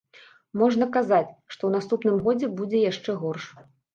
Можна 0.61 0.85
казаць, 0.95 1.27
што 1.53 1.59
ў 1.67 1.71
наступным 1.83 2.17
годзе 2.27 2.47
будзе 2.61 2.79
яшчэ 2.91 3.19
горш. 3.25 3.45